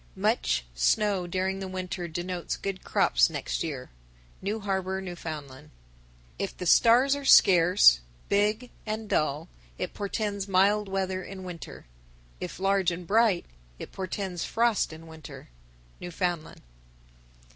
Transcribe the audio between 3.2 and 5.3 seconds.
next year. New Harbor, N.F.